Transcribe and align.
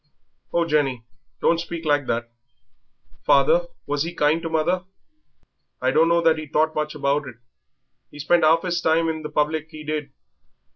"Oh, 0.51 0.65
Jenny, 0.65 1.03
don't 1.41 1.59
speak 1.59 1.85
like 1.85 2.07
that! 2.07 2.31
Father, 3.21 3.67
was 3.85 4.01
he 4.01 4.15
kind 4.15 4.41
to 4.41 4.49
mother?" 4.49 4.85
"I 5.79 5.91
dunno 5.91 6.23
that 6.23 6.39
he 6.39 6.47
thought 6.47 6.73
much 6.73 6.95
about 6.95 7.27
it; 7.27 7.35
he 8.09 8.17
spent 8.17 8.43
'alf 8.43 8.65
'is 8.65 8.81
time 8.81 9.09
in 9.09 9.21
the 9.21 9.29
public, 9.29 9.71
'e 9.71 9.83
did. 9.83 10.11